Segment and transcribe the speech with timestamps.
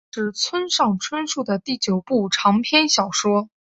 [0.09, 3.49] 这是村上春树的第九部长篇小说。